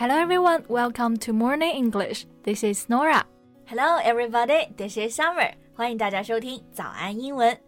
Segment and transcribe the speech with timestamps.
[0.00, 2.26] Hello everyone, welcome to Morning English.
[2.42, 3.24] This is Nora.
[3.66, 5.52] Hello everybody, this is Summer.
[5.74, 7.58] 欢迎大家收听早安英文。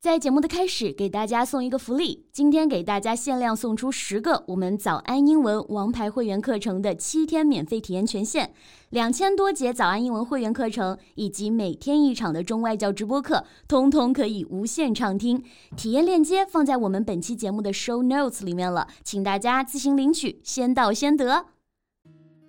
[0.00, 2.24] 在节目的开始，给大家送一个福利。
[2.32, 8.50] 今天给大家限量送出十个我们早安英文王牌会员课程的七天免费体验权限，
[8.88, 15.44] 两千多节早安英文会员课程以及每天一场的中外教直播课，通通可以无限畅听。
[15.76, 21.44] 体验链接放在我们本期节目的 show notes 里面了，请大家自行领取，先到先得。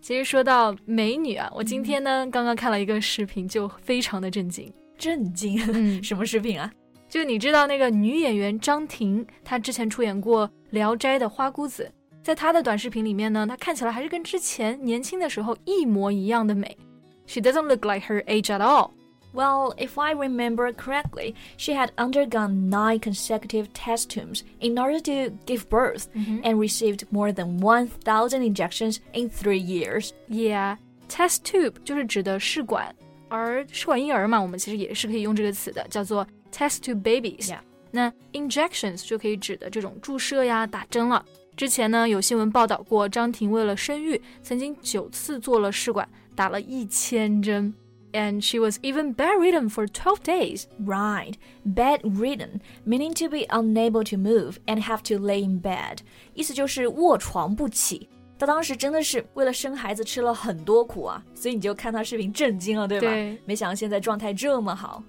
[0.02, 4.72] 其实说到美女啊，我今天呢刚刚看了一个视频，就非常的震惊。
[4.98, 5.62] 震惊？
[5.74, 6.72] 嗯， 什么视频啊？
[7.11, 11.91] 就你知道那个女演员张婷，她之前出演过《聊斋》的花姑子，
[12.23, 16.77] 在她的短视频里面呢，她看起来还是跟之前年轻的时候一模一样的美。
[17.27, 18.91] She doesn't look like her age at all.
[19.33, 25.37] Well, if I remember correctly, she had undergone nine consecutive test tubes in order to
[25.45, 26.41] give birth mm-hmm.
[26.43, 30.13] and received more than 1,000 injections in three years.
[30.29, 32.95] Yeah, test tube 就是指的试管，
[33.29, 37.56] 而试管婴儿嘛，我们其实也是可以用这个词的，叫做 test tube babies.
[37.92, 41.26] 那 injections 就可以指的这种注射呀、打针了。
[41.58, 47.74] 之前呢，有新闻报道过，张婷为了生育，曾经九次做了试管，打了一千针。
[48.14, 50.64] And she was even bedridden for 12 days.
[50.86, 51.36] Right.
[51.66, 56.00] Bedridden, meaning to be unable to move and have to lay in bed.
[56.34, 58.10] 意思就是卧床不起。
[58.38, 63.08] 她当时真的是为了生孩子吃了很多苦啊，所以你就看她视频震惊了，对吧？
[63.08, 63.38] 对。
[63.46, 65.04] 没想到现在状态这么好。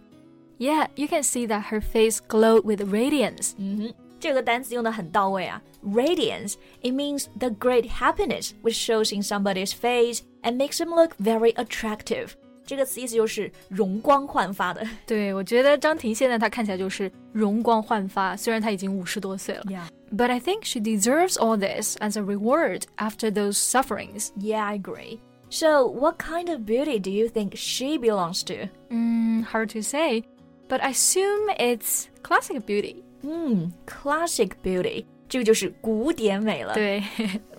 [0.62, 3.54] yeah, you can see that her face glowed with radiance.
[3.58, 5.62] 嗯哼，这个单词用的很到位啊。
[5.84, 11.54] Radiance, it means the great happiness which shows in somebody's face and makes them look very
[11.54, 12.32] attractive.
[12.66, 14.86] 这个词意思就是容光焕发的。
[15.06, 19.64] 对，我觉得张婷现在她看起来就是容光焕发，虽然她已经五十多岁了。
[19.68, 19.84] Yeah.
[20.12, 24.32] But I think she deserves all this as a reward after those sufferings.
[24.38, 25.20] Yeah, I agree.
[25.50, 28.68] So, what kind of beauty do you think she belongs to?
[28.90, 30.24] Hmm, hard to say
[30.72, 33.04] but I assume it's classic beauty.
[33.24, 36.74] 嗯，classic beauty，这个就是古典美了。
[36.74, 37.04] 对，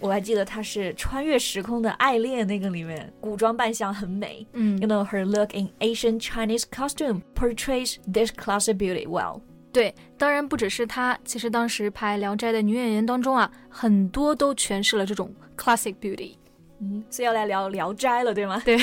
[0.01, 4.47] 我还记得她是穿越时空的爱恋那个里面，古装扮相很美。
[4.53, 9.41] 嗯，You know her look in Asian Chinese costume portrays this classic beauty well.
[9.73, 16.37] 对，当然不只是她，其实当时拍《聊斋》的女演员当中啊，很多都诠释了这种 classic beauty。
[16.81, 18.63] 嗯，所以要来聊《聊斋》了，对吗？
[18.65, 18.79] 对。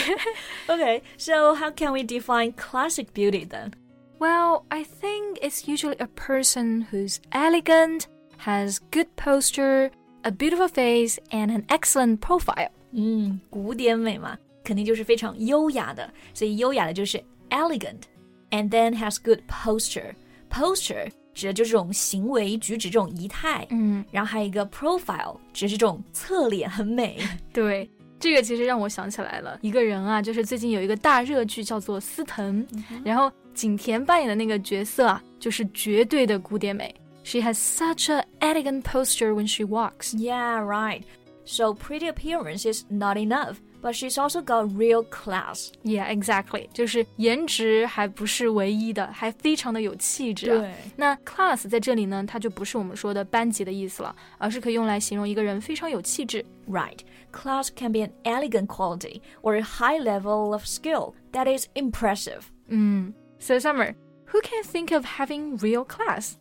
[0.67, 3.71] okay, so how can we define classic beauty then?
[4.19, 9.91] Well, I think it's usually a person who's elegant, has good posture,
[10.23, 12.69] a beautiful face, and an excellent profile.
[12.91, 20.13] 嗯，古典美嘛，肯定就是非常优雅的，所以优雅的就是 elegant，and then has good posture.
[20.49, 27.19] Posture 指的就是这种行为举止这种仪态，嗯，然后还有一个 profile，指的是这种侧脸很美。
[27.51, 27.89] 对，
[28.20, 32.64] 这个其实让我想起来了一个人啊，就是最近有一个大热剧叫做《司藤》，
[33.02, 36.94] 然后景甜扮演的那个角色啊，就是绝对的古典美。
[37.24, 40.14] She has such an elegant posture when she walks.
[40.14, 41.02] Yeah, right.
[41.44, 43.56] So pretty appearance is not enough.
[43.81, 45.69] But she's also got real class.
[45.83, 46.67] Yeah, exactly.
[46.73, 50.59] 就是颜值还不是唯一的，还非常的有气质、啊。
[50.59, 56.43] 对，那 class 在这里呢，它就不是我们说的班级的意思了，而是可以用来形容一个人非常有气质。
[56.67, 56.97] Right.
[57.31, 62.41] Class can be an elegant quality or a high level of skill that is impressive.
[62.69, 63.93] 嗯，So Summer,
[64.31, 66.33] who can think of having real class?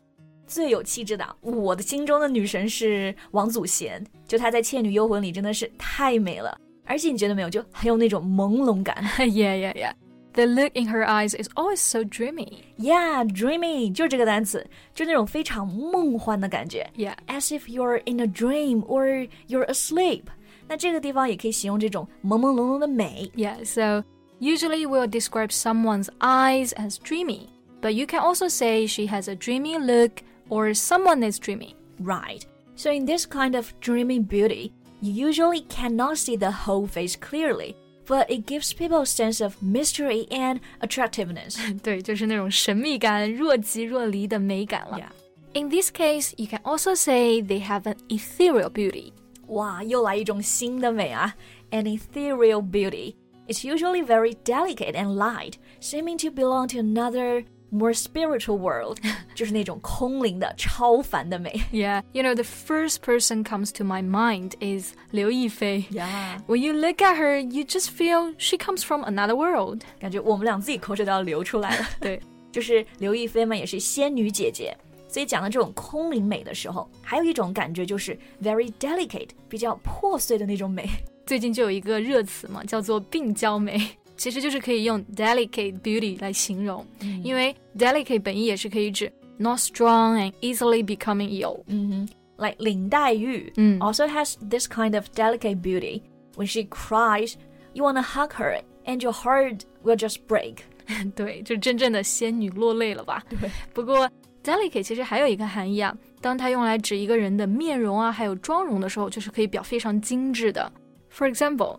[0.46, 6.58] 最有气质的，我的心中的女神是王祖贤，就她在《倩女幽魂》里真的是太美了。
[6.88, 8.96] 而且你觉得没有，就很有那种朦胧感。
[9.18, 9.92] yeah, yeah, yeah.
[10.34, 12.64] The look in her eyes is always so dreamy.
[12.76, 16.90] Yeah, dreamy 就是这个单词，就那种非常梦幻的感觉。
[16.96, 20.24] Yeah, as if you're in a dream or you're asleep.
[20.66, 23.30] 那这个地方也可以形容这种朦朦胧胧的美。
[23.36, 24.02] Yeah, so
[24.40, 27.48] usually we'll describe someone's eyes as dreamy,
[27.80, 31.76] but you can also say she has a dreamy look or someone is dreamy.
[32.00, 32.42] Right.
[32.74, 37.76] So in this kind of dreamy beauty, you usually cannot see the whole face clearly,
[38.06, 41.56] but it gives people a sense of mystery and attractiveness.
[41.82, 44.98] 对，就是那种神秘感、若即若离的美感了。
[44.98, 45.60] Yeah.
[45.60, 49.12] In this case, you can also say they have an ethereal beauty.
[49.48, 51.34] 哇，又来一种新的美啊！
[51.70, 53.14] An ethereal beauty.
[53.46, 58.98] It's usually very delicate and light, seeming to belong to another more spiritual world，
[59.34, 61.50] 就是那种空灵的、超凡的美。
[61.72, 65.86] Yeah, you know, the first person comes to my mind is Liu Yifei.
[65.90, 66.38] Yeah.
[66.46, 69.82] When you look at her, you just feel she comes from another world.
[69.98, 71.86] 感觉我们俩自己口水都要流出来了。
[72.00, 72.20] 对，
[72.52, 74.76] 就是刘亦菲嘛，也是仙女姐姐。
[75.08, 80.88] 所以讲到这种空灵美的时候，还有一种感觉就是 very delicate，比较破碎的那种美。
[81.24, 83.80] 最近就有一个热词嘛，叫做病娇美，
[84.18, 91.62] 其实就是可以用 delicate beauty 来形容，嗯因为 delicate 本意也是可以指 not strong and easily becoming ill。
[91.66, 96.02] 嗯哼，like 林黛玉，嗯 also has this kind of delicate beauty.
[96.36, 97.34] When she cries,
[97.72, 100.58] you wanna hug her, and your heart will just break.
[101.16, 103.24] 对，就真正的仙女落泪了吧？
[103.40, 103.50] 对。
[103.72, 104.08] 不过
[104.44, 110.70] delicate 其实还有一个含义啊，当它用来指一个人的面容啊，还有妆容的时候，就是可以表非常精致的。
[111.10, 111.78] For example,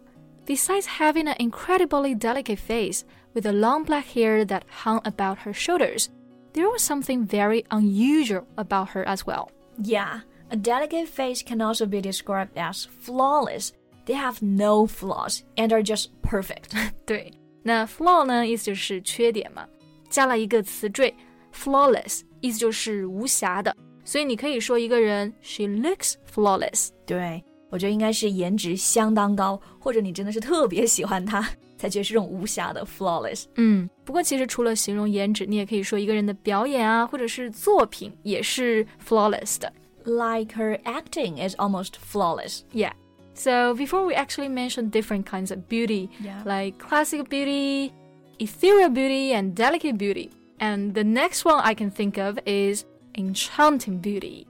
[0.49, 3.03] besides having an incredibly delicate face
[3.33, 6.09] with the long black hair that hung about her shoulders,
[6.53, 9.49] there was something very unusual about her as well.
[9.77, 10.21] Yeah,
[10.51, 13.73] a delicate face can also be described as flawless.
[14.05, 16.75] They have no flaws and are just perfect.
[17.05, 17.31] 对，
[17.63, 19.67] 那 flaw 呢，意思就是缺点嘛，
[20.09, 21.13] 加了一个词缀
[21.53, 23.75] flawless，意思就是无瑕的。
[24.03, 26.89] 所以你可以说一个人 she looks flawless。
[27.07, 31.41] 对， 我觉得应该是颜值相当高，或者你真的是特别喜欢他，
[31.77, 33.45] 才觉得是这种无瑕的 flawless。
[33.55, 39.71] 嗯，不过其实除了形容颜值，你也可以说一个人的表演啊，或者是作品也是 flawless 的。
[40.05, 42.61] Like her acting is almost flawless.
[42.71, 42.93] Yeah.
[43.33, 46.43] So before we actually mention different kinds of beauty, Yeah.
[46.45, 47.91] like classic beauty,
[48.37, 50.29] ethereal beauty, and delicate beauty,
[50.59, 52.85] and the next one I can think of is
[53.17, 54.45] enchanting beauty.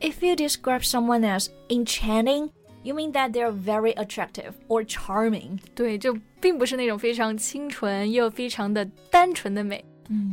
[0.00, 2.50] If you describe someone as enchanting,
[2.86, 5.58] you mean that they're very attractive or charming.
[5.74, 9.84] 对，就并不是那种非常清纯又非常的单纯的美，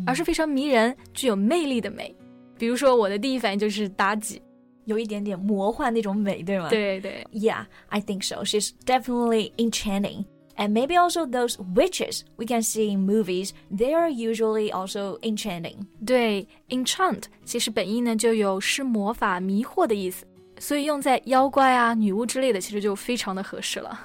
[0.06, 2.16] 而是非常迷人、具有魅力的美。
[2.58, 4.42] 比如说，我的第一反应就是妲己。
[4.86, 6.68] 有一点点魔幻那种美，对吗？
[6.68, 8.44] 对对， Yeah, I think so.
[8.44, 10.26] She's definitely enchanting.
[10.58, 15.86] And maybe also those witches we can see in movies, they are usually also enchanting.
[16.04, 20.26] 对，enchant 其实本意呢就有施魔法、迷惑的意思，
[20.64, 24.00] 所以用在妖怪啊、女巫之类的，其实就非常的合适了。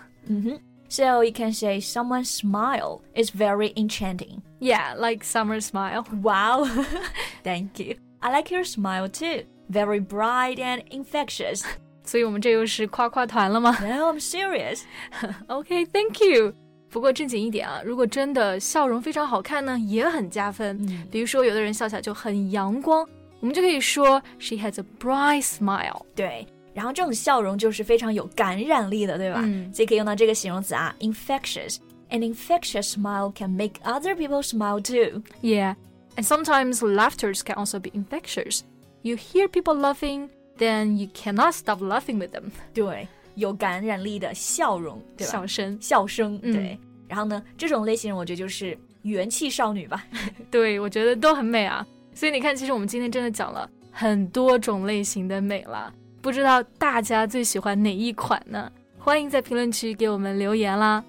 [0.88, 4.42] So you can say someone's smile is very enchanting.
[4.60, 6.04] Yeah, like summer smile.
[6.22, 6.68] Wow.
[7.42, 7.96] Thank you.
[8.20, 9.44] I like your smile too.
[9.68, 11.64] Very bright and infectious.
[12.04, 14.82] 所以我们这又是夸夸团了吗 No, I'm serious.
[15.48, 16.52] ？OK，Thank、you。
[16.90, 20.78] 不过正经一点啊，如果真的笑容非常好看呢，也很加分。
[20.86, 23.04] 嗯比如说，有的人笑起来就很阳光，
[23.40, 26.02] 我们就可以说 She has a bright smile。
[26.14, 29.40] 对，然后这种笑容就是非常有感染力的，对吧？
[29.44, 35.22] 嗯所以可以用到这个形容词啊，infectious。An infectious smile can make other people smile too.
[35.42, 35.74] Yeah,
[36.16, 38.60] and sometimes laughters can also be infectious.
[39.02, 40.28] You hear people laughing,
[40.58, 42.50] then you cannot stop laughing with them.
[42.72, 45.32] 对，有感染力的笑容，对吧？
[45.32, 46.78] 笑声，笑声，嗯对。
[47.08, 50.04] 然后呢，这种类型我觉得就是元气少女吧。
[50.50, 51.84] 对我觉得都很美啊。
[52.19, 55.93] 所以你看，其实我们今天真的讲了很多种类型的美了。
[56.21, 58.69] 不知道大家最喜欢哪一款呢？
[58.97, 61.01] 欢迎在评论区给我们留言啦。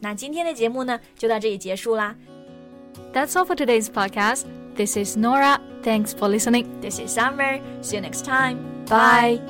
[0.00, 2.14] 那今天的节目呢，就到这里结束啦。
[3.14, 4.42] That's all for today's podcast.
[4.76, 5.58] This is Nora.
[5.82, 6.66] Thanks for listening.
[6.82, 7.58] This is Summer.
[7.80, 8.58] See you next time.
[8.90, 9.40] Bye.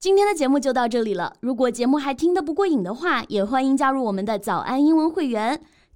[0.00, 1.34] 今天的节目就到这里了。
[1.40, 5.60] 如果节目还听得不过瘾的话，也欢迎加入我们的早安英文会员。